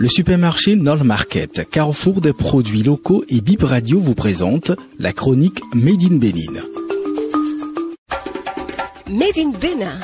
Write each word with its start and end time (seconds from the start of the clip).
Le 0.00 0.08
supermarché 0.08 0.76
Nord 0.76 1.04
Market, 1.04 1.68
carrefour 1.68 2.22
des 2.22 2.32
produits 2.32 2.82
locaux 2.82 3.22
et 3.28 3.42
Bip 3.42 3.62
Radio 3.62 4.00
vous 4.00 4.14
présente 4.14 4.72
la 4.98 5.12
chronique 5.12 5.60
Made 5.74 6.02
in 6.02 6.16
Bénin. 6.16 6.62
Made 9.10 9.36
in 9.36 9.50
Bénin. 9.50 9.98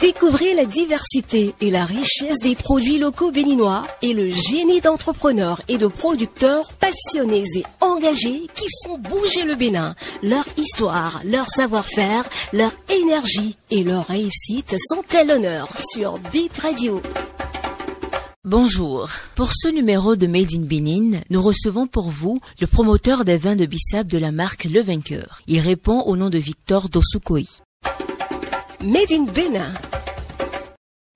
Découvrez 0.00 0.54
la 0.54 0.64
diversité 0.64 1.54
et 1.60 1.68
la 1.70 1.84
richesse 1.84 2.38
des 2.38 2.54
produits 2.54 2.96
locaux 2.96 3.30
béninois 3.30 3.86
et 4.00 4.14
le 4.14 4.30
génie 4.30 4.80
d'entrepreneurs 4.80 5.60
et 5.68 5.76
de 5.76 5.86
producteurs 5.86 6.70
passionnés 6.80 7.44
et 7.56 7.64
engagés 7.82 8.46
qui 8.54 8.66
font 8.86 8.96
bouger 8.96 9.44
le 9.44 9.54
Bénin. 9.54 9.96
Leur 10.22 10.46
histoire, 10.56 11.20
leur 11.26 11.46
savoir-faire, 11.48 12.26
leur 12.54 12.72
énergie 12.88 13.58
et 13.70 13.84
leur 13.84 14.06
réussite 14.06 14.76
sont 14.88 15.04
à 15.14 15.24
l'honneur 15.24 15.68
sur 15.92 16.18
Bip 16.32 16.56
Radio. 16.56 17.02
Bonjour. 18.50 19.10
Pour 19.34 19.52
ce 19.52 19.68
numéro 19.68 20.16
de 20.16 20.26
Made 20.26 20.54
in 20.54 20.62
Benin, 20.62 21.20
nous 21.28 21.42
recevons 21.42 21.86
pour 21.86 22.08
vous 22.08 22.40
le 22.62 22.66
promoteur 22.66 23.26
des 23.26 23.36
vins 23.36 23.56
de 23.56 23.66
Bissap 23.66 24.06
de 24.06 24.16
la 24.16 24.32
marque 24.32 24.64
Le 24.64 24.80
Vainqueur. 24.80 25.42
Il 25.46 25.60
répond 25.60 26.00
au 26.00 26.16
nom 26.16 26.30
de 26.30 26.38
Victor 26.38 26.88
Dosukoi. 26.88 27.42
Made 28.82 29.12
in 29.12 29.24
Bénin. 29.24 29.70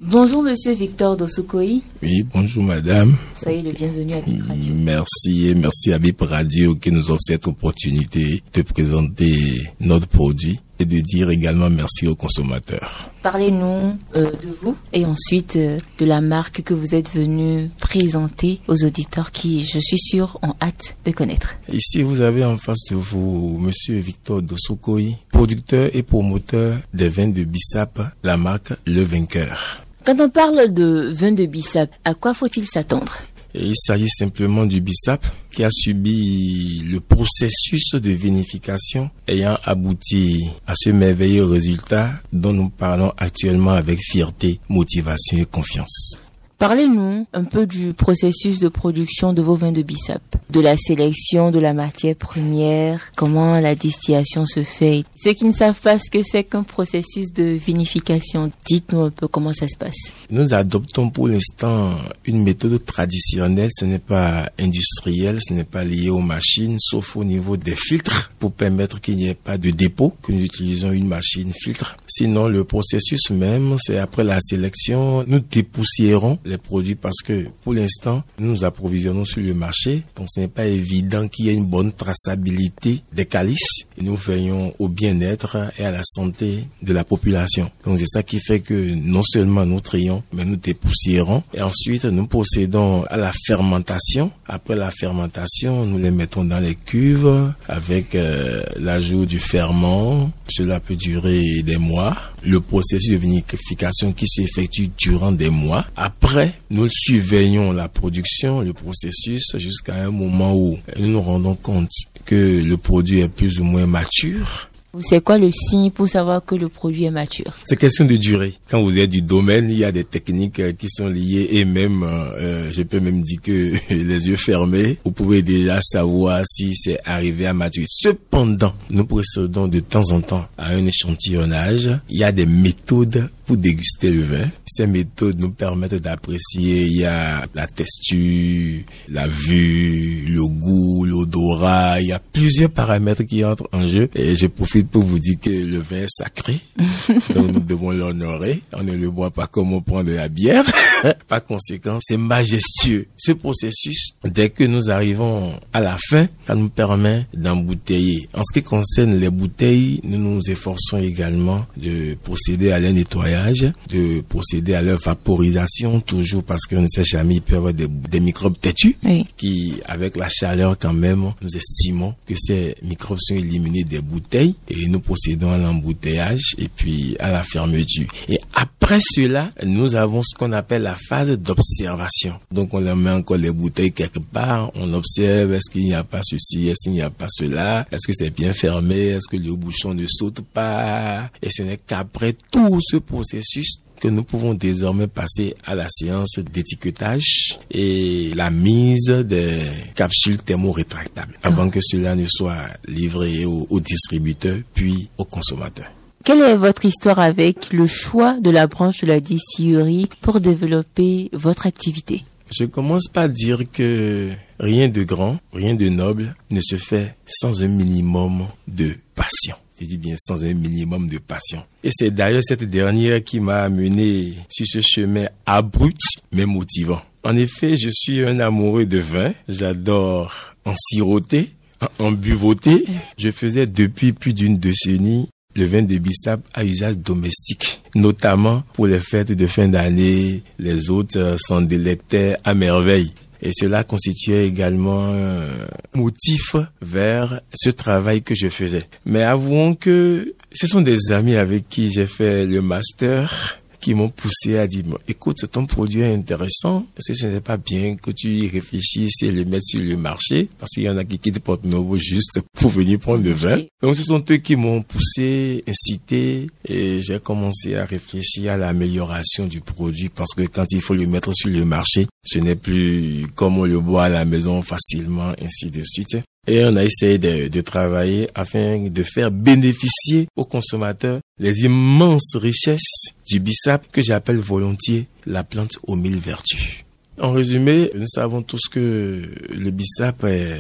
Bonjour 0.05 0.43
Monsieur 0.43 0.73
Victor 0.73 1.17
Dosukoi. 1.17 1.81
Oui, 2.03 2.27
bonjour 2.35 2.65
Madame. 2.65 3.17
Soyez 3.35 3.63
le 3.63 3.71
bienvenu 3.71 4.15
à 4.15 4.21
Bip 4.21 4.43
Radio. 4.49 4.75
Merci 4.75 5.47
et 5.47 5.55
merci 5.55 5.93
à 5.93 6.01
Bip 6.01 6.21
Radio 6.23 6.75
qui 6.75 6.91
nous 6.91 7.13
offre 7.13 7.21
cette 7.21 7.47
opportunité 7.47 8.43
de 8.53 8.63
présenter 8.63 9.71
notre 9.79 10.09
produit 10.09 10.59
et 10.81 10.87
de 10.87 10.99
dire 10.99 11.31
également 11.31 11.71
merci 11.71 12.09
aux 12.09 12.17
consommateurs. 12.17 13.11
Parlez-nous 13.23 13.97
euh, 14.17 14.33
de 14.33 14.49
vous 14.61 14.77
et 14.93 15.07
ensuite 15.07 15.55
euh, 15.55 15.79
de 16.01 16.05
la 16.05 16.21
marque 16.21 16.63
que 16.63 16.75
vous 16.75 16.97
êtes 16.97 17.15
venu 17.15 17.71
présenter 17.79 18.61
aux 18.67 18.85
auditeurs 18.85 19.31
qui, 19.31 19.63
je 19.63 19.79
suis 19.79 20.01
sûr, 20.01 20.37
ont 20.43 20.57
hâte 20.61 20.97
de 21.05 21.13
connaître. 21.13 21.55
Ici, 21.73 22.03
vous 22.03 22.23
avez 22.23 22.45
en 22.45 22.57
face 22.57 22.83
de 22.91 22.97
vous 22.97 23.57
Monsieur 23.61 24.01
Victor 24.01 24.43
Dosokoi, 24.43 25.21
producteur 25.31 25.91
et 25.95 26.03
promoteur 26.03 26.79
des 26.93 27.09
vins 27.09 27.29
de 27.29 27.45
Bissap, 27.45 28.01
la 28.25 28.37
marque 28.37 28.73
Le 28.85 29.03
Vainqueur. 29.03 29.85
Quand 30.05 30.21
on 30.21 30.29
parle 30.29 30.73
de 30.73 31.11
vin 31.13 31.31
de 31.31 31.47
Bissap, 31.47 31.89
à 32.05 32.15
quoi 32.15 32.35
faut-il 32.35 32.67
s'attendre? 32.67 33.19
Il 33.55 33.75
s'agit 33.77 34.09
simplement 34.09 34.67
du 34.67 34.81
Bissap 34.81 35.25
qui 35.53 35.63
a 35.63 35.69
subi 35.71 36.83
le 36.85 36.99
processus 36.99 37.95
de 37.95 38.11
vinification 38.11 39.11
ayant 39.29 39.59
abouti 39.63 40.49
à 40.67 40.75
ce 40.75 40.91
merveilleux 40.91 41.45
résultat 41.45 42.15
dont 42.33 42.53
nous 42.53 42.71
parlons 42.71 43.13
actuellement 43.17 43.73
avec 43.73 44.01
fierté, 44.01 44.59
motivation 44.69 45.39
et 45.39 45.45
confiance. 45.45 46.19
Parlez-nous 46.63 47.27
un 47.33 47.43
peu 47.43 47.67
du 47.67 47.93
processus 47.93 48.61
de 48.61 48.69
production 48.69 49.33
de 49.33 49.43
vos 49.43 49.57
vins 49.57 49.73
de 49.73 49.83
Bissap, 49.83 50.23
de 50.49 50.61
la 50.61 50.77
sélection 50.77 51.51
de 51.51 51.59
la 51.59 51.73
matière 51.73 52.15
première, 52.15 53.11
comment 53.17 53.59
la 53.59 53.75
distillation 53.75 54.47
se 54.47 54.63
fait. 54.63 55.03
Ceux 55.17 55.33
qui 55.33 55.45
ne 55.45 55.53
savent 55.53 55.81
pas 55.81 55.99
ce 55.99 56.09
que 56.09 56.23
c'est 56.23 56.45
qu'un 56.45 56.63
processus 56.63 57.33
de 57.33 57.43
vinification, 57.43 58.53
dites-nous 58.65 59.01
un 59.01 59.11
peu 59.11 59.27
comment 59.27 59.53
ça 59.53 59.67
se 59.67 59.77
passe. 59.77 60.13
Nous 60.31 60.55
adoptons 60.55 61.11
pour 61.11 61.27
l'instant 61.27 61.97
une 62.27 62.45
méthode 62.45 62.85
traditionnelle, 62.85 63.71
ce 63.73 63.85
n'est 63.85 63.99
pas 63.99 64.49
industriel, 64.57 65.41
ce 65.43 65.55
n'est 65.55 65.65
pas 65.65 65.83
lié 65.83 66.11
aux 66.11 66.21
machines, 66.21 66.77
sauf 66.79 67.17
au 67.17 67.25
niveau 67.25 67.57
des 67.57 67.75
filtres 67.75 68.31
pour 68.39 68.53
permettre 68.53 69.01
qu'il 69.01 69.17
n'y 69.17 69.27
ait 69.29 69.35
pas 69.35 69.59
de 69.59 69.71
dépôt, 69.71 70.13
que 70.23 70.31
nous 70.31 70.45
utilisons 70.45 70.93
une 70.93 71.09
machine 71.09 71.53
filtre. 71.53 71.97
Sinon, 72.07 72.47
le 72.47 72.63
processus 72.63 73.31
même, 73.31 73.77
c'est 73.81 73.99
après 73.99 74.23
la 74.23 74.41
sélection, 74.41 75.25
nous 75.27 75.41
dépoussiérons 75.41 76.39
les 76.53 76.59
produits 76.59 76.95
parce 76.95 77.23
que 77.25 77.47
pour 77.63 77.75
l'instant, 77.75 78.23
nous 78.39 78.53
nous 78.53 78.65
approvisionnons 78.65 79.25
sur 79.25 79.41
le 79.41 79.55
marché. 79.55 80.03
Donc 80.17 80.29
ce 80.31 80.41
n'est 80.41 80.49
pas 80.49 80.67
évident 80.67 81.29
qu'il 81.29 81.47
y 81.47 81.49
ait 81.49 81.55
une 81.55 81.65
bonne 81.65 81.93
traçabilité 81.93 83.03
des 83.13 83.27
calices. 83.27 83.87
Et 83.99 84.03
nous 84.03 84.17
veillons 84.17 84.75
au 84.79 84.89
bien-être 84.89 85.73
et 85.79 85.85
à 85.85 85.91
la 85.91 86.03
santé 86.03 86.65
de 86.83 86.93
la 86.93 87.05
population. 87.05 87.71
Donc 87.85 87.99
c'est 87.99 88.07
ça 88.07 88.23
qui 88.23 88.41
fait 88.41 88.61
que 88.61 88.95
non 88.95 89.23
seulement 89.23 89.67
nous 89.67 89.81
trions, 89.81 90.23
mais 90.33 90.45
nous 90.45 90.57
dépoussiérons. 90.57 91.43
Et 91.55 91.63
ensuite, 91.63 92.05
nous 92.05 92.27
procédons 92.27 93.05
à 93.05 93.17
la 93.17 93.33
fermentation. 93.47 94.31
Après 94.47 94.77
la 94.77 94.91
fermentation, 94.91 95.87
nous 95.87 95.99
les 95.99 96.11
mettons 96.11 96.45
dans 96.45 96.61
les 96.61 96.75
cuves 96.75 97.53
avec 97.69 98.15
euh, 98.15 98.63
l'ajout 98.77 99.27
du 99.27 99.39
ferment. 99.39 100.31
Cela 100.49 100.81
peut 100.81 100.97
durer 100.97 101.63
des 101.63 101.79
mois. 101.79 102.17
Le 102.45 102.61
processus 102.61 103.11
de 103.13 103.17
vinification 103.17 104.13
qui 104.13 104.27
s'effectue 104.27 104.91
durant 104.99 105.33
des 105.33 105.51
mois. 105.51 105.87
Après, 105.97 106.55
nous 106.71 106.89
surveillons 106.91 107.73
la 107.73 107.89
production, 107.89 108.61
le 108.61 108.73
processus 108.73 109.57
jusqu'à 109.59 109.95
un 109.95 110.11
moment 110.11 110.55
où 110.55 110.79
nous 110.99 111.07
nous 111.07 111.23
rendons 111.23 111.55
compte 111.55 111.91
que 112.25 112.35
le 112.35 112.77
produit 112.77 113.21
est 113.21 113.29
plus 113.29 113.61
ou 113.61 113.65
moins 113.65 113.87
mature. 113.87 114.72
C'est 115.01 115.23
quoi 115.23 115.39
le 115.39 115.51
signe 115.51 115.91
pour 115.91 116.07
savoir 116.07 116.45
que 116.45 116.55
le 116.55 116.69
produit 116.69 117.05
est 117.05 117.11
mature? 117.11 117.55
C'est 117.65 117.77
question 117.77 118.05
de 118.05 118.17
durée. 118.17 118.53
Quand 118.71 118.83
vous 118.83 118.99
êtes 118.99 119.09
du 119.09 119.23
domaine, 119.23 119.71
il 119.71 119.79
y 119.79 119.85
a 119.85 119.93
des 119.93 120.05
techniques 120.05 120.61
euh, 120.61 120.73
qui 120.73 120.89
sont 120.91 121.07
liées 121.07 121.49
et 121.53 121.65
même, 121.65 122.03
euh, 122.03 122.71
je 122.73 122.83
peux 122.83 123.01
même 123.01 123.23
dire 123.23 123.41
que 123.41 123.73
les 123.95 124.29
yeux 124.29 124.37
fermés, 124.37 124.99
vous 125.05 125.13
pouvez 125.13 125.43
déjà 125.43 125.81
savoir 125.81 126.43
si 126.47 126.75
c'est 126.75 126.99
arrivé 127.07 127.47
à 127.47 127.55
maturité. 127.55 127.91
Cependant, 127.91 128.75
nous 128.91 129.07
procédons 129.07 129.67
de 129.67 129.81
temps 129.81 130.11
en 130.11 130.21
temps 130.21 130.47
à 130.59 130.73
un 130.73 130.87
échantillonnage. 130.87 131.91
Il 132.11 132.19
y 132.19 132.25
a 132.25 132.33
des 132.33 132.47
méthodes 132.47 133.31
pour 133.47 133.57
déguster 133.57 134.11
le 134.11 134.23
vin. 134.23 134.45
Ces 134.75 134.87
méthodes 134.87 135.39
nous 135.39 135.51
permettent 135.51 135.97
d'apprécier, 135.97 136.87
il 136.87 136.97
y 136.97 137.05
a 137.05 137.45
la 137.55 137.67
texture, 137.67 138.81
la 139.11 139.27
vue, 139.27 140.25
le 140.29 140.47
goût, 140.47 141.05
l'odorat, 141.05 142.01
il 142.01 142.07
y 142.09 142.13
a 142.13 142.19
plusieurs 142.19 142.71
paramètres 142.71 143.25
qui 143.25 143.45
entrent 143.45 143.69
en 143.73 143.87
jeu 143.87 144.09
et 144.15 144.35
je 144.35 144.47
profite 144.47 144.89
pour 144.89 145.03
vous 145.03 145.19
dire 145.19 145.37
que 145.43 145.51
le 145.51 145.77
vin 145.79 146.05
est 146.05 146.09
sacré, 146.09 146.59
donc 147.35 147.53
nous 147.53 147.61
devons 147.61 147.91
l'honorer. 147.91 148.63
On 148.73 148.83
ne 148.83 148.95
le 148.95 149.11
boit 149.11 149.31
pas 149.31 149.47
comme 149.47 149.75
on 149.75 149.83
prend 149.83 150.03
de 150.03 150.13
la 150.13 150.29
bière. 150.29 150.65
Par 151.29 151.45
conséquent, 151.45 151.99
c'est 152.01 152.17
majestueux. 152.17 153.09
Ce 153.19 153.33
processus, 153.33 154.13
dès 154.25 154.49
que 154.49 154.65
nous 154.65 154.91
arrivons 154.91 155.53
à 155.75 155.81
la 155.81 155.99
fin, 156.09 156.29
ça 156.47 156.55
nous 156.55 156.71
permet 156.71 157.27
d'embouteiller. 157.35 158.27
En 158.35 158.43
ce 158.43 158.59
qui 158.59 158.63
concerne 158.63 159.17
les 159.17 159.29
bouteilles, 159.29 160.01
nous 160.05 160.19
nous 160.19 160.41
efforçons 160.49 160.99
également 160.99 161.67
de 161.77 162.15
procéder 162.23 162.73
à 162.73 162.79
leur 162.79 162.93
nettoyage, 162.93 163.71
de 163.91 164.23
procéder 164.23 164.62
à 164.71 164.83
leur 164.83 164.99
vaporisation, 165.01 166.01
toujours 166.01 166.45
parce 166.45 166.67
qu'on 166.67 166.83
ne 166.83 166.87
sait 166.87 167.05
jamais, 167.05 167.37
il 167.37 167.43
peut 167.43 167.55
y 167.55 167.57
avoir 167.57 167.75
des, 167.75 167.89
des 167.89 168.21
microbes 168.21 168.59
têtus 168.61 168.97
Oui. 169.05 169.27
qui, 169.37 169.75
avec 169.87 170.17
la 170.17 170.29
chaleur 170.29 170.79
quand 170.79 170.93
même, 170.93 171.33
nous 171.41 171.57
estimons 171.57 172.15
que 172.27 172.35
ces 172.37 172.77
microbes 172.83 173.19
sont 173.21 173.35
éliminés 173.35 173.85
des 173.85 174.01
bouteilles 174.01 174.55
et 174.69 174.87
nous 174.87 175.01
procédons 175.01 175.51
à 175.51 175.59
l'embouteillage 175.59 176.55
et 176.59 176.69
puis 176.69 177.17
à 177.19 177.31
la 177.31 177.43
fermeture. 177.43 178.07
Et 178.29 178.39
après 178.55 178.99
cela, 179.01 179.51
nous 179.65 179.95
avons 179.95 180.23
ce 180.23 180.35
qu'on 180.37 180.53
appelle 180.53 180.83
la 180.83 180.97
phase 181.09 181.31
d'observation. 181.39 182.35
Donc 182.51 182.75
on 182.75 182.81
leur 182.81 182.97
met 182.97 183.11
encore 183.11 183.37
les 183.37 183.51
bouteilles 183.51 183.93
quelque 183.93 184.19
part, 184.19 184.71
on 184.75 184.93
observe 184.95 185.53
est-ce 185.55 185.71
qu'il 185.71 185.85
n'y 185.85 185.95
a 185.95 186.05
pas 186.05 186.21
ceci, 186.23 186.69
est-ce 186.69 186.85
qu'il 186.85 186.93
n'y 186.93 187.03
a 187.03 187.11
pas 187.11 187.27
cela, 187.29 187.87
est-ce 187.91 188.07
que 188.07 188.13
c'est 188.13 188.31
bien 188.35 188.53
fermé, 188.53 189.01
est-ce 189.09 189.29
que 189.31 189.37
le 189.37 189.55
bouchon 189.55 189.95
ne 189.95 190.07
saute 190.07 190.41
pas. 190.41 191.31
Et 191.43 191.49
ce 191.51 191.63
n'est 191.63 191.79
qu'après 191.79 192.35
tout 192.51 192.79
ce 192.81 192.97
processus 192.97 193.77
que 194.03 194.09
nous 194.09 194.25
pouvons 194.25 194.53
désormais 194.53 195.07
passer 195.07 195.55
à 195.65 195.77
la 195.77 195.87
séance 195.89 196.41
d'étiquetage 196.41 197.61
et 197.71 198.33
la 198.35 198.51
mise 198.51 199.07
des 199.07 199.61
capsules 199.95 200.43
thermorétractables 200.43 201.39
avant 201.45 201.71
que 201.71 201.79
cela 201.81 202.17
ne 202.17 202.27
soit 202.29 202.67
livré 202.89 203.45
aux, 203.45 203.69
aux 203.71 203.79
distributeurs 203.79 204.59
puis 204.75 205.09
aux 205.19 205.25
consommateurs. 205.25 205.93
Quelle 206.25 206.41
est 206.41 206.57
votre 206.57 206.85
histoire 206.85 207.21
avec 207.21 207.73
le 207.73 207.87
choix 207.87 208.41
de 208.41 208.51
la 208.51 208.67
branche 208.67 209.03
de 209.03 209.07
la 209.07 209.21
distillerie 209.21 210.09
pour 210.21 210.41
développer 210.41 211.31
votre 211.33 211.69
activité? 211.69 212.25
Je 212.51 212.65
commence 212.65 213.07
par 213.07 213.29
dire 213.29 213.63
que 213.73 214.31
rien 214.59 214.89
de 214.89 215.05
grand, 215.05 215.39
rien 215.53 215.75
de 215.75 215.89
noble 215.89 216.35
ne 216.51 216.61
se 216.61 216.75
fait 216.75 217.15
sans 217.25 217.63
un 217.63 217.69
minimum 217.69 218.49
de 218.67 218.97
passion. 219.15 219.55
Je 219.83 219.87
dis 219.89 219.99
bien 219.99 220.15
sans 220.17 220.45
un 220.45 220.55
minimum 220.55 221.09
de 221.09 221.19
passion. 221.19 221.65
Et 221.83 221.89
c'est 221.91 222.13
d'ailleurs 222.13 222.45
cette 222.45 222.63
dernière 222.63 223.21
qui 223.25 223.41
m'a 223.41 223.63
amené 223.65 224.35
sur 224.49 224.65
ce 224.65 224.81
chemin 224.81 225.27
abrupt 225.45 226.01
mais 226.31 226.47
motivant. 226.47 227.03
En 227.25 227.37
effet, 227.37 227.75
je 227.77 227.89
suis 227.93 228.23
un 228.25 228.39
amoureux 228.39 228.87
de 228.87 229.01
vin. 229.01 229.33
J'adore 229.49 230.55
en 230.65 230.75
siroter, 230.77 231.51
en- 231.99 232.13
buvoter. 232.13 232.85
Je 233.19 233.33
faisais 233.33 233.67
depuis 233.67 234.13
plus 234.13 234.33
d'une 234.35 234.57
décennie 234.57 235.29
le 235.57 235.67
vin 235.67 235.83
de 235.83 235.99
Bissap 235.99 236.41
à 236.55 236.65
usage 236.65 236.97
domestique, 236.99 237.81
notamment 237.97 238.63
pour 238.75 238.87
les 238.87 239.01
fêtes 239.01 239.33
de 239.33 239.47
fin 239.49 239.67
d'année. 239.67 240.43
Les 240.61 240.91
autres 240.91 241.19
euh, 241.19 241.37
s'en 241.39 241.61
délectaient 241.61 242.37
à 242.45 242.55
merveille. 242.55 243.11
Et 243.43 243.51
cela 243.53 243.83
constituait 243.83 244.47
également 244.47 245.09
un 245.09 245.67
motif 245.95 246.55
vers 246.81 247.41
ce 247.53 247.71
travail 247.71 248.23
que 248.23 248.35
je 248.37 248.49
faisais. 248.49 248.89
Mais 249.05 249.23
avouons 249.23 249.75
que 249.75 250.35
ce 250.53 250.67
sont 250.67 250.81
des 250.81 251.11
amis 251.11 251.35
avec 251.35 251.69
qui 251.69 251.91
j'ai 251.91 252.07
fait 252.07 252.47
le 252.47 252.63
master 252.63 253.62
qui 253.83 253.95
m'ont 253.95 254.09
poussé 254.09 254.57
à 254.57 254.67
dire, 254.67 254.85
écoute, 255.09 255.45
ton 255.51 255.67
produit 255.67 256.01
est 256.01 256.15
intéressant, 256.15 256.87
est-ce 256.97 257.13
que 257.13 257.19
ce 257.19 257.27
n'est 257.27 257.41
pas 257.41 257.57
bien 257.57 257.97
que 257.97 258.13
tu 258.13 258.29
y 258.29 258.49
réfléchisses 258.49 259.23
et 259.23 259.33
le 259.33 259.45
mettes 259.45 259.65
sur 259.65 259.81
le 259.81 259.97
marché? 259.97 260.49
Parce 260.59 260.71
qu'il 260.71 260.85
y 260.85 260.89
en 260.89 260.97
a 260.97 261.05
qui 261.05 261.19
quittent 261.19 261.41
Porte 261.41 261.65
Novo 261.65 261.99
juste 261.99 262.41
pour 262.59 262.71
venir 262.71 262.99
prendre 263.01 263.25
le 263.25 263.33
vin. 263.33 263.61
Donc 263.83 263.97
ce 263.97 264.05
sont 264.05 264.25
eux 264.31 264.37
qui 264.37 264.55
m'ont 264.57 264.83
poussé, 264.83 265.65
incité, 265.67 266.47
et 266.65 267.01
j'ai 267.03 267.19
commencé 267.19 267.75
à 267.75 267.85
réfléchir 267.85 268.53
à 268.53 268.57
l'amélioration 268.57 269.47
du 269.47 269.61
produit 269.61 270.09
parce 270.09 270.33
que 270.33 270.43
quand 270.43 270.71
il 270.71 270.81
faut 270.81 270.95
le 270.95 271.07
mettre 271.07 271.35
sur 271.35 271.51
le 271.51 271.65
marché, 271.65 272.07
ce 272.25 272.39
n'est 272.39 272.55
plus 272.57 273.27
comme 273.35 273.59
on 273.59 273.65
le 273.65 273.81
boit 273.81 274.05
à 274.05 274.09
la 274.09 274.25
maison 274.25 274.63
facilement, 274.63 275.33
ainsi 275.43 275.71
de 275.71 275.83
suite. 275.83 276.17
Et 276.49 276.65
on 276.65 276.75
a 276.75 276.83
essayé 276.83 277.19
de, 277.19 277.47
de, 277.47 277.61
travailler 277.61 278.29
afin 278.35 278.79
de 278.79 279.03
faire 279.05 279.31
bénéficier 279.31 280.27
aux 280.35 280.45
consommateurs 280.45 281.21
les 281.39 281.61
immenses 281.61 282.35
richesses 282.35 283.15
du 283.29 283.39
bissap 283.39 283.87
que 283.93 284.03
j'appelle 284.03 284.39
volontiers 284.39 285.07
la 285.25 285.45
plante 285.45 285.79
aux 285.87 285.95
mille 285.95 286.19
vertus. 286.19 286.85
En 287.21 287.31
résumé, 287.31 287.93
nous 287.95 288.09
savons 288.09 288.43
tous 288.43 288.63
que 288.69 289.23
le 289.51 289.71
bissap 289.71 290.25
est 290.25 290.59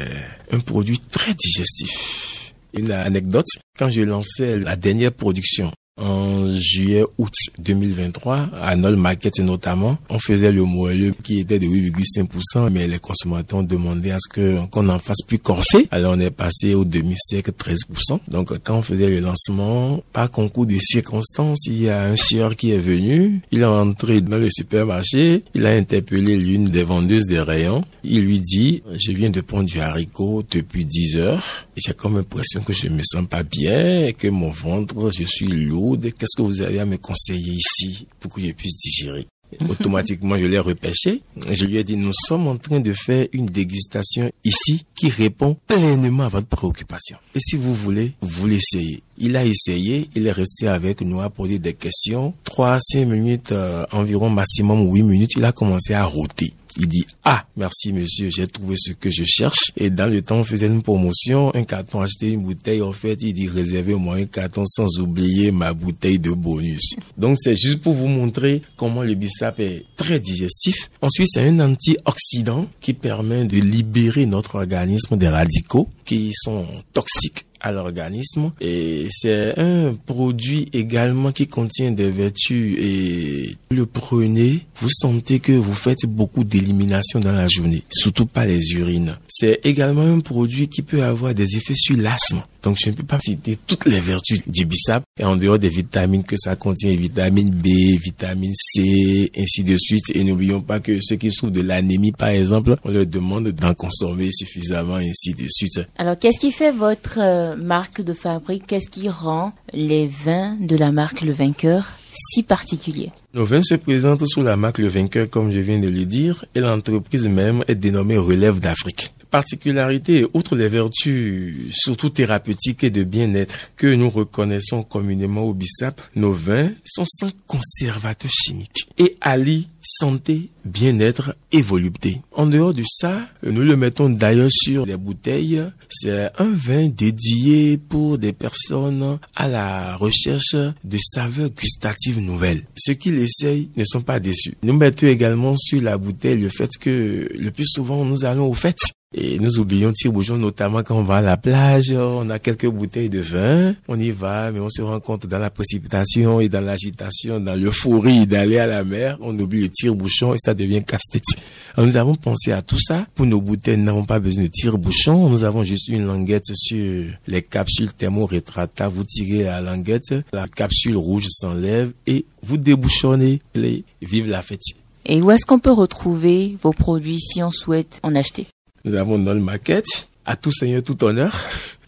un 0.52 0.61
produit 0.61 1.00
très 1.00 1.34
digestif. 1.34 2.55
Une 2.75 2.93
anecdote, 2.93 3.49
quand 3.76 3.90
je 3.90 4.02
lançais 4.02 4.58
la 4.58 4.76
dernière 4.76 5.12
production 5.12 5.73
en 5.99 6.50
juillet 6.50 7.05
août 7.19 7.35
2023 7.59 8.50
à 8.61 8.77
Nol 8.77 8.97
Market 8.97 9.41
notamment 9.41 9.99
on 10.09 10.19
faisait 10.19 10.50
le 10.50 10.65
moelleux 10.65 11.15
qui 11.23 11.41
était 11.41 11.59
de 11.59 11.67
8,5% 11.67 12.71
mais 12.71 12.87
les 12.87 12.99
consommateurs 12.99 13.59
ont 13.59 13.62
demandé 13.62 14.11
à 14.11 14.17
ce 14.19 14.67
qu'on 14.67 14.89
en 14.89 14.99
fasse 14.99 15.23
plus 15.27 15.39
corsé 15.39 15.89
alors 15.91 16.15
on 16.17 16.21
est 16.21 16.31
passé 16.31 16.75
au 16.75 16.85
demi-sec 16.85 17.49
13% 17.49 18.21
donc 18.29 18.59
quand 18.62 18.79
on 18.79 18.83
faisait 18.83 19.09
le 19.09 19.21
lancement 19.21 20.03
par 20.12 20.31
concours 20.31 20.67
de 20.67 20.79
circonstances 20.81 21.67
il 21.67 21.83
y 21.83 21.91
a 21.91 22.03
un 22.03 22.17
sieur 22.17 22.56
qui 22.56 22.71
est 22.71 22.79
venu. 22.79 23.41
Il 23.50 23.61
est 23.61 23.65
entré 23.65 24.21
dans 24.21 24.39
le 24.39 24.49
supermarché. 24.50 25.44
Il 25.55 25.67
a 25.67 25.71
interpellé 25.71 26.37
l'une 26.37 26.69
des 26.69 26.85
vendeuses 26.85 27.27
des 27.27 27.41
rayons 27.41 27.85
il 28.05 28.23
lui 28.23 28.41
dit 28.41 28.83
je 28.99 29.12
viens 29.12 29.31
de 29.31 29.41
prendre 29.41 29.69
du 29.69 29.79
haricot 29.79 30.43
depuis 30.50 30.85
10 30.85 31.17
heures. 31.19 31.67
J'ai 31.77 31.93
comme 31.93 32.17
l'impression 32.17 32.61
que 32.61 32.73
je 32.73 32.89
me 32.89 33.03
sens 33.03 33.27
pas 33.27 33.43
bien 33.43 34.12
que 34.12 34.29
mon 34.29 34.50
ventre 34.50 35.11
je 35.17 35.25
suis 35.25 35.47
lourd 35.47 35.81
qu'est-ce 35.96 36.37
que 36.37 36.43
vous 36.43 36.61
avez 36.61 36.81
à 36.81 36.87
me 36.87 36.99
conseiller 36.99 37.52
ici 37.52 38.06
pour 38.20 38.32
que 38.32 38.40
je 38.40 38.52
puisse 38.52 38.76
digérer? 38.76 39.26
Automatiquement, 39.69 40.38
je 40.38 40.46
l'ai 40.46 40.58
repêché. 40.58 41.20
Je 41.50 41.64
lui 41.67 41.76
ai 41.76 41.84
dit, 41.84 41.96
nous 41.96 42.12
sommes 42.14 42.46
en 42.49 42.56
train 42.56 42.81
de 42.81 42.93
faire 42.93 43.26
une 43.32 43.46
dégustation 43.46 44.31
ici 44.44 44.84
qui 44.94 45.08
répond 45.11 45.56
pleinement 45.67 46.25
à 46.25 46.29
votre 46.29 46.46
préoccupation. 46.46 47.19
Et 47.34 47.40
si 47.40 47.56
vous 47.56 47.75
voulez, 47.75 48.12
vous 48.20 48.46
l'essayez. 48.46 49.02
Il 49.19 49.37
a 49.37 49.44
essayé, 49.44 50.08
il 50.14 50.26
est 50.26 50.32
resté 50.32 50.69
avec 50.69 51.02
nous 51.02 51.20
à 51.20 51.31
poser 51.31 51.58
des 51.58 51.75
questions. 51.75 52.34
3 52.44 52.79
5 52.81 53.05
minutes, 53.05 53.52
euh, 53.52 53.84
environ 53.93 54.31
maximum 54.31 54.90
8 54.90 55.02
minutes, 55.02 55.32
il 55.37 55.44
a 55.44 55.52
commencé 55.52 55.94
à 55.94 56.05
rôter. 56.05 56.55
Il 56.79 56.89
dit, 56.89 57.05
ah, 57.25 57.45
merci 57.57 57.93
monsieur, 57.93 58.31
j'ai 58.31 58.47
trouvé 58.47 58.77
ce 58.79 58.93
que 58.93 59.11
je 59.11 59.25
cherche. 59.25 59.73
Et 59.77 59.91
dans 59.91 60.07
le 60.07 60.23
temps, 60.23 60.37
on 60.37 60.45
faisait 60.45 60.67
une 60.67 60.83
promotion, 60.83 61.55
un 61.55 61.65
carton 61.65 62.01
acheté 62.01 62.31
une 62.31 62.43
bouteille. 62.43 62.81
En 62.81 62.93
fait, 62.93 63.19
il 63.21 63.35
dit, 63.35 63.49
réservez-moi 63.49 64.17
un 64.17 64.25
carton 64.27 64.65
sans 64.67 64.99
oublier 64.99 65.51
ma 65.51 65.75
bouteille 65.75 66.19
de 66.19 66.31
bonus. 66.31 66.97
Donc, 67.19 67.37
c'est 67.41 67.57
juste 67.57 67.83
pour 67.83 67.93
vous 67.93 68.09
montrer 68.09 68.63
comment 68.77 69.03
le 69.03 69.15
bissap 69.15 69.61
est 69.61 69.85
très 69.97 70.19
digestif. 70.19 70.91
Ensuite, 71.03 71.29
c'est 71.31 71.47
un 71.47 71.61
antioxydant 71.61 72.69
qui 72.81 72.95
permet 72.95 73.45
de 73.45 73.59
libérer 73.59 74.27
notre 74.27 74.55
organisme 74.55 75.17
des 75.17 75.29
radicaux 75.29 75.89
qui 76.05 76.31
sont 76.33 76.67
toxiques 76.93 77.45
à 77.62 77.73
l'organisme 77.73 78.53
et 78.61 79.06
c'est 79.11 79.59
un 79.59 79.94
produit 79.94 80.69
également 80.73 81.32
qui 81.32 81.47
contient 81.47 81.93
des 81.93 82.11
vertus 82.11 82.76
et 82.79 83.56
le 83.70 83.87
prenez, 83.87 84.67
vous 84.76 84.91
sentez 84.91 85.41
que 85.41 85.53
vous 85.53 85.75
faites 85.75 86.06
beaucoup 86.06 86.44
d'élimination 86.44 87.20
dans 87.20 87.32
la 87.32 87.47
journée, 87.49 87.82
surtout 87.91 88.26
pas 88.26 88.44
les 88.44 88.73
urines. 88.73 89.17
C'est 89.29 89.61
également 89.64 90.03
un 90.03 90.20
produit 90.20 90.69
qui 90.69 90.82
peut 90.82 91.03
avoir 91.03 91.35
des 91.35 91.56
effets 91.56 91.75
sur 91.76 91.97
l'asthme. 91.97 92.43
Donc 92.62 92.76
je 92.82 92.91
ne 92.91 92.94
peux 92.94 93.03
pas 93.03 93.19
citer 93.19 93.59
toutes 93.67 93.87
les 93.87 94.00
vertus 94.00 94.41
du 94.47 94.64
bissap 94.64 95.03
et 95.19 95.25
en 95.25 95.37
dehors 95.37 95.59
des 95.59 95.69
vitamines 95.69 96.25
que 96.25 96.37
ça 96.37 96.56
contient, 96.56 96.94
vitamine 96.94 97.50
B, 97.50 97.67
vitamine 98.03 98.55
C, 98.55 99.31
ainsi 99.37 99.64
de 99.64 99.76
suite. 99.76 100.14
Et 100.14 100.25
n'oublions 100.25 100.61
pas 100.61 100.81
que 100.81 100.99
ceux 101.00 101.17
qui 101.17 101.31
souffrent 101.31 101.53
de 101.53 101.62
l'anémie, 101.62 102.12
par 102.12 102.29
exemple, 102.29 102.76
on 102.85 102.91
leur 102.91 103.06
demande 103.06 103.49
d'en 103.49 103.75
consommer 103.75 104.31
suffisamment, 104.31 104.97
ainsi 104.97 105.32
de 105.32 105.47
suite. 105.49 105.81
Alors 105.99 106.19
qu'est-ce 106.19 106.38
qui 106.38 106.53
fait 106.53 106.73
votre 106.73 107.19
euh, 107.20 107.56
marque 107.56 108.00
de 108.03 108.12
fabrique? 108.12 108.67
Qu'est-ce 108.67 108.88
qui 108.88 109.08
rend 109.08 109.53
les 109.73 110.06
vins 110.06 110.56
de 110.61 110.76
la 110.76 110.93
marque 110.93 111.23
Le 111.23 111.32
Vainqueur 111.32 111.99
si 112.15 112.43
particuliers 112.43 113.11
nos 113.35 113.47
vins 113.47 113.62
se 113.62 113.76
présentent 113.76 114.26
sous 114.26 114.43
la 114.43 114.56
marque 114.56 114.76
Le 114.76 114.88
Vainqueur, 114.88 115.31
comme 115.31 115.50
je 115.53 115.58
viens 115.58 115.79
de 115.79 115.88
le 115.88 116.05
dire, 116.05 116.44
et 116.55 116.61
l'entreprise 116.61 117.26
même 117.29 117.65
est 117.67 117.75
dénommée 117.75 118.19
Relève 118.19 118.61
d'Afrique 118.61 119.15
particularité, 119.32 120.26
outre 120.34 120.55
les 120.56 120.69
vertus 120.69 121.70
surtout 121.73 122.11
thérapeutiques 122.11 122.84
et 122.84 122.90
de 122.90 123.02
bien-être 123.02 123.70
que 123.76 123.93
nous 123.93 124.11
reconnaissons 124.11 124.82
communément 124.82 125.43
au 125.43 125.55
BISAP, 125.55 126.00
nos 126.14 126.32
vins 126.32 126.70
sont 126.84 127.06
sans 127.06 127.31
conservateurs 127.46 128.31
chimiques 128.31 128.88
et 128.99 129.17
allient 129.23 129.67
santé, 129.81 130.50
bien-être 130.67 131.34
et 131.50 131.62
volupté. 131.62 132.20
En 132.32 132.46
dehors 132.46 132.75
de 132.75 132.84
ça, 132.87 133.26
nous 133.43 133.62
le 133.62 133.75
mettons 133.75 134.11
d'ailleurs 134.11 134.52
sur 134.52 134.84
les 134.87 134.99
bouteilles. 134.99 135.62
C'est 135.88 136.31
un 136.38 136.52
vin 136.52 136.88
dédié 136.88 137.79
pour 137.79 138.19
des 138.19 138.34
personnes 138.34 139.19
à 139.34 139.49
la 139.49 139.96
recherche 139.96 140.55
de 140.55 140.99
saveurs 140.99 141.50
gustatives 141.50 142.20
nouvelles. 142.20 142.64
Ceux 142.76 142.94
qui 142.94 143.11
l'essayent 143.11 143.70
ne 143.76 143.84
sont 143.84 144.02
pas 144.02 144.20
déçus. 144.20 144.55
Nous 144.62 144.76
mettons 144.76 145.06
également 145.06 145.56
sur 145.56 145.81
la 145.81 145.96
bouteille 145.96 146.38
le 146.38 146.50
fait 146.50 146.70
que 146.79 147.29
le 147.34 147.50
plus 147.50 147.67
souvent 147.67 148.05
nous 148.05 148.25
allons 148.25 148.49
aux 148.49 148.55
fêtes 148.55 148.93
et 149.14 149.38
nous 149.38 149.59
oublions 149.59 149.93
tire-bouchon, 149.93 150.38
notamment 150.38 150.82
quand 150.82 150.97
on 150.97 151.03
va 151.03 151.17
à 151.17 151.20
la 151.20 151.37
plage, 151.37 151.93
on 151.93 152.31
a 152.31 152.38
quelques 152.38 152.67
bouteilles 152.67 153.11
de 153.11 153.20
vin, 153.20 153.75
on 153.88 153.99
y 153.99 154.11
va, 154.11 154.50
mais 154.50 154.61
on 154.61 154.70
se 154.70 154.81
rend 154.82 155.00
compte 155.00 155.26
dans 155.26 155.38
la 155.38 155.50
précipitation 155.50 156.41
et 156.41 156.49
dans 156.49 156.61
l'agitation, 156.61 157.38
dans 157.41 157.55
l'euphorie 157.55 158.26
d'aller 158.26 158.59
à 158.59 158.67
la 158.67 158.85
mer, 158.85 159.19
on 159.20 159.38
oublie 159.38 159.62
le 159.62 159.69
tire-bouchon 159.69 160.35
et 160.35 160.38
ça 160.38 160.55
devient 160.55 160.82
casse-tête. 160.82 161.37
Nous 161.76 161.97
avons 161.97 162.14
pensé 162.14 162.53
à 162.53 162.62
tout 162.62 162.79
ça. 162.79 163.06
Pour 163.14 163.26
nos 163.26 163.41
bouteilles, 163.41 163.76
nous 163.79 163.85
n'avons 163.85 164.05
pas 164.05 164.19
besoin 164.19 164.44
de 164.44 164.49
tire-bouchon. 164.49 165.29
Nous 165.29 165.44
avons 165.44 165.62
juste 165.62 165.88
une 165.88 166.06
languette 166.06 166.55
sur 166.55 167.06
les 167.26 167.43
capsules 167.43 167.93
thermorétractables. 167.93 168.94
Vous 168.94 169.05
tirez 169.05 169.44
la 169.44 169.61
languette, 169.61 170.15
la 170.32 170.49
capsule 170.49 170.97
rouge 170.97 171.26
s'enlève 171.29 171.93
et 172.06 172.25
vous 172.43 172.56
débouchonnez. 172.56 173.41
les 173.55 173.85
vive 174.00 174.29
la 174.29 174.43
fête. 174.43 174.61
Et 175.05 175.20
où 175.20 175.31
est-ce 175.31 175.44
qu'on 175.44 175.58
peut 175.58 175.73
retrouver 175.73 176.56
vos 176.62 176.73
produits 176.73 177.20
si 177.20 177.43
on 177.43 177.50
souhaite 177.50 177.98
en 178.03 178.15
acheter? 178.15 178.46
Nous 178.84 178.94
avons 178.94 179.19
dans 179.19 179.34
le 179.34 179.41
maquette. 179.41 180.08
À 180.24 180.36
tout 180.36 180.53
seigneur, 180.53 180.82
tout 180.82 181.03
honneur. 181.03 181.36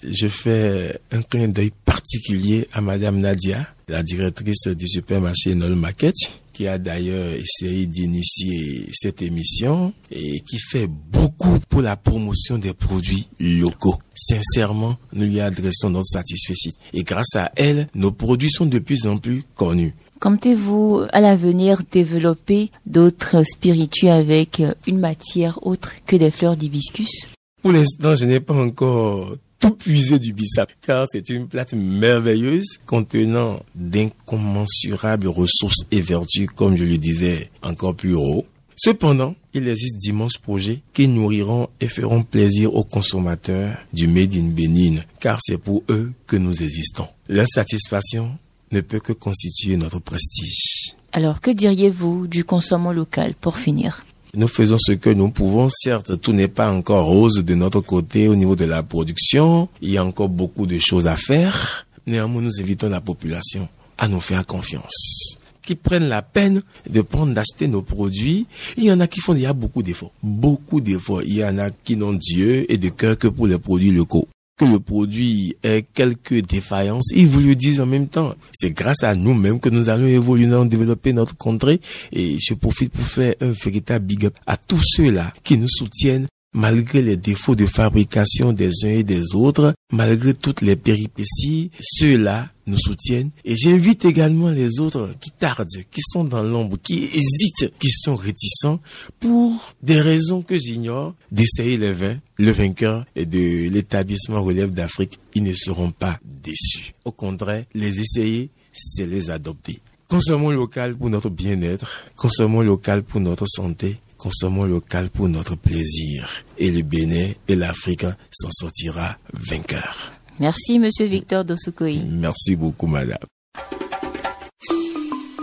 Je 0.03 0.27
fais 0.27 0.99
un 1.13 1.23
clin 1.23 1.49
d'œil 1.49 1.73
particulier 1.85 2.67
à 2.73 2.81
Madame 2.81 3.21
Nadia, 3.21 3.67
la 3.89 4.03
directrice 4.03 4.67
du 4.67 4.89
supermarché 4.89 5.55
Nol 5.55 5.77
Maquette, 5.77 6.17
qui 6.53 6.67
a 6.67 6.79
d'ailleurs 6.79 7.33
essayé 7.33 7.87
d'initier 7.87 8.89
cette 8.93 9.23
émission 9.23 9.93
et 10.11 10.41
qui 10.41 10.59
fait 10.59 10.89
beaucoup 10.89 11.59
pour 11.69 11.81
la 11.81 11.97
promotion 11.97 12.59
des 12.59 12.75
produits 12.75 13.29
locaux. 13.39 13.99
Sincèrement, 14.15 14.99
nous 15.13 15.27
lui 15.27 15.41
adressons 15.41 15.91
notre 15.91 16.09
satisfaction. 16.09 16.73
Et 16.93 17.03
grâce 17.03 17.37
à 17.37 17.53
elle, 17.57 17.89
nos 17.95 18.13
produits 18.13 18.51
sont 18.51 18.67
de 18.67 18.81
plus 18.81 19.07
en 19.07 19.19
plus 19.19 19.43
connus. 19.55 19.95
Comptez-vous 20.25 21.03
à 21.13 21.21
l'avenir 21.21 21.83
développer 21.93 22.71
d'autres 22.87 23.43
spiritueux 23.43 24.09
avec 24.09 24.63
une 24.87 24.99
matière 24.99 25.59
autre 25.67 25.93
que 26.07 26.17
des 26.17 26.31
fleurs 26.31 26.57
d'hibiscus? 26.57 27.29
Pour 27.61 27.73
l'instant, 27.73 28.17
je 28.17 28.25
n'ai 28.25 28.41
pas 28.41 28.55
encore 28.55 29.37
tout 29.61 29.73
puisé 29.73 30.19
du 30.19 30.33
bissap, 30.33 30.73
car 30.81 31.07
c'est 31.13 31.29
une 31.29 31.47
plate 31.47 31.75
merveilleuse 31.75 32.79
contenant 32.87 33.61
d'incommensurables 33.75 35.29
ressources 35.29 35.85
et 35.91 36.01
vertus, 36.01 36.49
comme 36.57 36.79
je 36.79 36.85
le 36.85 36.97
disais 36.97 37.51
encore 37.63 37.95
plus 37.95 38.15
haut. 38.15 38.47
Cependant, 38.77 39.35
il 39.53 39.69
existe 39.69 39.99
d'immenses 39.99 40.39
projets 40.39 40.81
qui 40.95 41.07
nourriront 41.07 41.69
et 41.83 41.87
feront 41.87 42.23
plaisir 42.23 42.75
aux 42.75 42.85
consommateurs 42.85 43.77
du 43.93 44.07
Made 44.07 44.35
in 44.35 44.49
Benin, 44.49 45.03
car 45.21 45.39
c'est 45.43 45.59
pour 45.59 45.83
eux 45.91 46.13
que 46.27 46.37
nous 46.37 46.63
existons. 46.63 47.09
Leur 47.29 47.47
satisfaction 47.47 48.39
ne 48.75 48.81
peut 48.81 49.01
que 49.01 49.13
constituer 49.13 49.77
notre 49.77 50.01
prestige. 50.01 50.97
Alors, 51.13 51.41
que 51.41 51.51
diriez-vous 51.51 52.27
du 52.27 52.45
consommant 52.45 52.93
local 52.93 53.35
pour 53.41 53.57
finir? 53.57 54.05
Nous 54.35 54.49
faisons 54.49 54.79
ce 54.79 54.93
que 54.93 55.11
nous 55.11 55.31
pouvons. 55.31 55.69
Certes, 55.71 56.21
tout 56.21 56.33
n'est 56.33 56.49
pas 56.49 56.71
encore 56.71 57.07
rose 57.07 57.45
de 57.45 57.55
notre 57.55 57.81
côté 57.81 58.27
au 58.27 58.35
niveau 58.35 58.57
de 58.57 58.65
la 58.65 58.83
production. 58.83 59.69
Il 59.81 59.93
y 59.93 59.99
a 59.99 60.05
encore 60.05 60.29
beaucoup 60.29 60.67
de 60.67 60.79
choses 60.79 61.07
à 61.07 61.17
faire. 61.17 61.87
Néanmoins, 62.07 62.43
nous 62.43 62.61
invitons 62.61 62.89
la 62.89 63.01
population 63.01 63.69
à 63.97 64.09
nous 64.09 64.21
faire 64.21 64.45
confiance 64.45 65.39
qui 65.65 65.77
prennent 65.77 66.09
la 66.09 66.21
peine 66.21 66.63
de 66.89 67.01
prendre, 67.01 67.33
d'acheter 67.33 67.69
nos 67.69 67.81
produits. 67.81 68.47
Il 68.77 68.85
y 68.85 68.93
en 68.93 69.01
a 69.01 69.07
qui 69.07 69.21
font, 69.21 69.35
il 69.35 69.43
y 69.43 69.47
a 69.47 69.53
beaucoup 69.53 69.83
d'efforts. 69.83 70.13
Beaucoup 70.23 70.81
d'efforts. 70.81 71.23
Il 71.23 71.37
y 71.37 71.45
en 71.45 71.59
a 71.59 71.71
qui 71.71 71.97
n'ont 71.97 72.13
Dieu 72.13 72.71
et 72.71 72.77
de 72.77 72.91
cœur 72.91 73.17
que 73.17 73.29
pour 73.29 73.47
les 73.47 73.59
produits 73.59 73.91
locaux. 73.91 74.29
Que 74.57 74.65
le 74.65 74.79
produit 74.79 75.57
ait 75.63 75.85
quelques 75.95 76.47
défaillances, 76.47 77.11
ils 77.15 77.27
vous 77.27 77.41
le 77.41 77.55
disent 77.55 77.81
en 77.81 77.87
même 77.87 78.09
temps. 78.09 78.35
C'est 78.53 78.71
grâce 78.71 79.03
à 79.03 79.15
nous-mêmes 79.15 79.59
que 79.59 79.69
nous 79.69 79.89
allons 79.89 80.07
évoluer, 80.07 80.47
nous 80.47 80.55
allons 80.55 80.65
développer 80.65 81.13
notre 81.13 81.37
contrée. 81.37 81.81
Et 82.13 82.37
je 82.39 82.55
profite 82.55 82.93
pour 82.93 83.05
faire 83.05 83.35
un 83.41 83.51
véritable 83.51 84.07
big 84.07 84.27
up 84.27 84.35
à 84.47 84.57
tous 84.57 84.83
ceux-là 84.83 85.33
qui 85.43 85.59
nous 85.59 85.69
soutiennent 85.69 86.27
malgré 86.55 87.03
les 87.03 87.17
défauts 87.17 87.57
de 87.57 87.67
fabrication 87.67 88.53
des 88.53 88.71
uns 88.85 88.89
et 88.89 89.03
des 89.03 89.35
autres, 89.35 89.75
malgré 89.93 90.33
toutes 90.35 90.63
les 90.63 90.77
péripéties, 90.77 91.71
ceux-là 91.81 92.49
nous 92.67 92.79
soutiennent. 92.79 93.31
Et 93.45 93.57
j'invite 93.57 94.05
également 94.05 94.51
les 94.51 94.81
autres 94.81 95.11
qui 95.21 95.31
tardent, 95.31 95.69
qui 95.91 96.01
sont 96.01 96.25
dans 96.25 96.43
l'ombre, 96.43 96.79
qui 96.83 97.05
hésitent, 97.05 97.73
qui 97.79 97.91
sont 97.91 98.17
réticents, 98.17 98.81
pour 99.21 99.75
des 99.83 100.01
raisons 100.01 100.43
que 100.43 100.57
j'ignore, 100.57 101.15
d'essayer 101.31 101.77
les 101.77 101.93
vins. 101.93 102.19
Le 102.39 102.53
vainqueur 102.53 103.05
et 103.15 103.27
de 103.27 103.69
l'établissement 103.69 104.43
Relève 104.43 104.71
d'Afrique, 104.71 105.19
ils 105.35 105.43
ne 105.43 105.55
seront 105.55 105.91
pas 105.91 106.19
déçus. 106.43 106.95
Au 107.05 107.13
contraire, 107.13 107.65
les 107.75 108.01
essayer, 108.01 108.51
c'est 108.73 109.07
les 109.07 109.31
adopter. 109.31 109.81
Consommons 110.09 110.51
local 110.51 110.97
pour 110.97 111.11
notre 111.11 111.31
bien-être, 111.31 112.05
consommons 112.17 112.61
local 112.61 113.03
pour 113.03 113.21
notre 113.21 113.47
santé, 113.47 113.97
consommons 114.17 114.65
local 114.65 115.11
pour 115.11 115.29
notre 115.29 115.57
plaisir. 115.57 116.29
Et 116.59 116.71
le 116.71 116.83
Bénin 116.83 117.31
et 117.49 117.57
l'Afrique 117.57 118.07
s'en 118.31 118.51
sortira 118.51 119.17
vainqueur. 119.33 120.13
Merci, 120.41 120.79
Monsieur 120.79 121.07
Victor 121.07 121.45
Dosukoi. 121.45 122.03
Merci 122.09 122.57
beaucoup, 122.57 122.87
madame. 122.87 123.19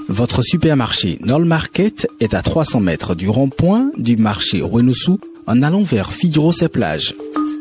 Votre 0.10 0.42
supermarché 0.44 1.20
Nol 1.22 1.46
Market 1.46 2.08
est 2.20 2.34
à 2.34 2.42
300 2.42 2.82
mètres 2.82 3.16
du 3.16 3.30
rond-point 3.30 3.92
du 3.98 4.18
marché 4.18 4.62
Renoussou 4.62 5.20
en 5.48 5.62
allant 5.62 5.84
vers 5.84 6.12
Fidros 6.12 6.52
et 6.62 6.68
plage. 6.68 7.16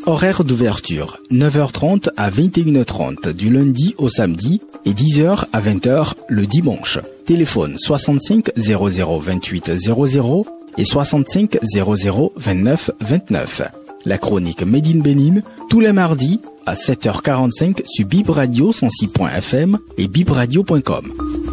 Horaire 0.06 0.42
d'ouverture 0.42 1.18
9h30 1.30 2.08
à 2.16 2.30
21h30 2.30 3.32
du 3.32 3.50
lundi 3.52 3.94
au 3.98 4.08
samedi 4.08 4.60
et 4.84 4.92
10h 4.92 5.44
à 5.52 5.60
20h 5.60 6.14
le 6.28 6.46
dimanche. 6.46 6.98
Téléphone 7.26 7.76
65 7.78 8.50
00 8.56 9.20
28 9.20 9.76
00 9.76 10.46
et 10.78 10.84
65 10.84 11.58
00 11.62 12.32
29 12.36 12.90
29. 13.00 13.62
La 14.06 14.18
chronique 14.18 14.62
Made 14.62 14.86
in 14.86 15.00
Bénin 15.00 15.40
tous 15.68 15.80
les 15.80 15.92
mardis 15.92 16.40
à 16.66 16.74
7h45 16.74 17.82
sur 17.86 18.06
Bib 18.06 18.30
Radio 18.30 18.72
106.fm 18.72 19.78
et 19.98 20.08
bibradio.com. 20.08 21.49